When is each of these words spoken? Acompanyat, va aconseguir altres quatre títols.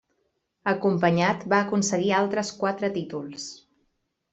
Acompanyat, 0.71 1.45
va 1.55 1.61
aconseguir 1.67 2.11
altres 2.23 2.53
quatre 2.65 2.95
títols. 3.01 3.51